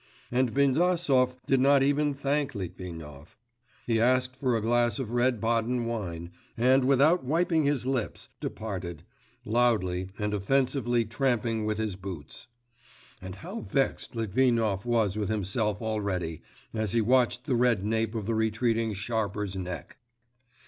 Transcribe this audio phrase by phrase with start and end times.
[0.31, 3.37] And Bindasov did not even thank Litvinov;
[3.85, 9.03] he asked for a glass of red Baden wine, and without wiping his lips departed,
[9.45, 12.47] loudly and offensively tramping with his boots.
[13.21, 16.41] And how vexed Litvinov was with himself already,
[16.73, 19.97] as he watched the red nape of the retreating sharper's neck!